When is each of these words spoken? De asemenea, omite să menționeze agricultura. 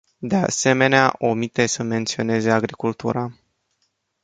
De 0.19 0.35
asemenea, 0.35 1.15
omite 1.17 1.65
să 1.65 1.83
menționeze 1.83 2.51
agricultura. 2.51 3.31